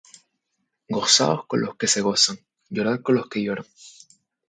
[0.89, 2.39] Gozaos con los que se gozan:
[2.71, 3.67] llorad con los que lloran.